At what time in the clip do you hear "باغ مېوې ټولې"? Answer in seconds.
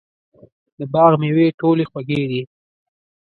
0.93-1.83